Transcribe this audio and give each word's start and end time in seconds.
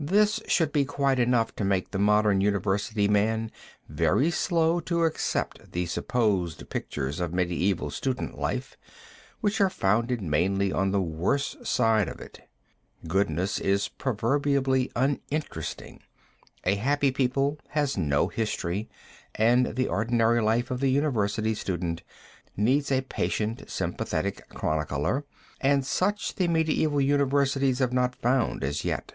This 0.00 0.40
should 0.48 0.72
be 0.72 0.86
quite 0.86 1.18
enough 1.18 1.54
to 1.56 1.62
make 1.64 1.90
the 1.90 1.98
modern 1.98 2.40
university 2.40 3.06
man 3.06 3.50
very 3.86 4.30
slow 4.30 4.80
to 4.88 5.04
accept 5.04 5.72
the 5.72 5.84
supposed 5.84 6.70
pictures 6.70 7.20
of 7.20 7.34
medieval 7.34 7.90
student 7.90 8.38
life, 8.38 8.78
which 9.42 9.60
are 9.60 9.68
founded 9.68 10.22
mainly 10.22 10.72
on 10.72 10.90
the 10.90 11.02
worse 11.02 11.54
side 11.62 12.08
of 12.08 12.18
it. 12.18 12.48
Goodness 13.06 13.58
is 13.60 13.88
proverbially 13.88 14.90
uninteresting, 14.96 16.00
a 16.64 16.76
happy 16.76 17.10
people 17.10 17.58
has 17.68 17.94
no 17.98 18.28
history 18.28 18.88
and 19.34 19.76
the 19.76 19.86
ordinary 19.86 20.40
life 20.40 20.70
of 20.70 20.80
the 20.80 20.88
university 20.88 21.54
student 21.54 22.02
needs 22.56 22.90
a 22.90 23.02
patient 23.02 23.68
sympathetic 23.70 24.48
chronicler; 24.48 25.24
and 25.60 25.84
such 25.84 26.36
the 26.36 26.48
medieval 26.48 27.02
universities 27.02 27.80
have 27.80 27.92
not 27.92 28.16
found 28.16 28.64
as 28.64 28.82
yet. 28.82 29.12